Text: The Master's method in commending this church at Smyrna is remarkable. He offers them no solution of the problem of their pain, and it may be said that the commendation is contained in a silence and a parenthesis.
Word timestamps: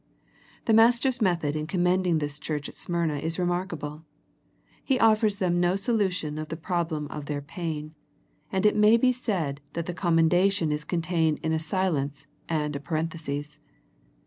The 0.65 0.73
Master's 0.73 1.21
method 1.21 1.55
in 1.55 1.67
commending 1.67 2.17
this 2.17 2.39
church 2.39 2.67
at 2.67 2.73
Smyrna 2.73 3.19
is 3.19 3.37
remarkable. 3.37 4.03
He 4.83 4.99
offers 4.99 5.37
them 5.37 5.59
no 5.59 5.75
solution 5.75 6.39
of 6.39 6.49
the 6.49 6.57
problem 6.57 7.05
of 7.09 7.27
their 7.27 7.39
pain, 7.39 7.93
and 8.51 8.65
it 8.65 8.75
may 8.75 8.97
be 8.97 9.11
said 9.11 9.61
that 9.73 9.85
the 9.85 9.93
commendation 9.93 10.71
is 10.71 10.83
contained 10.85 11.37
in 11.43 11.53
a 11.53 11.59
silence 11.59 12.25
and 12.49 12.75
a 12.75 12.79
parenthesis. 12.79 13.59